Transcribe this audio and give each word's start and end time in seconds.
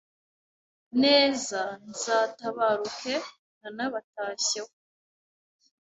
Neza 1.03 1.59
nzatabaruke 1.89 3.15
ntanabatashyeho 3.57 4.71